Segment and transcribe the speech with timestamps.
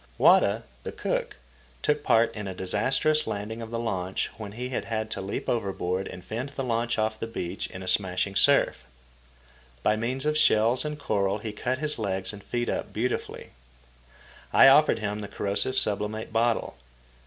[0.17, 1.35] Wada, the cook,
[1.83, 6.07] took part in a disastrous landing of the launch, when he had to leap overboard
[6.07, 8.83] and fend the launch off the beach in a smashing surf.
[9.83, 13.51] By means of shells and coral he cut his legs and feet up beautifully.
[14.51, 16.77] I offered him the corrosive sublimate bottle.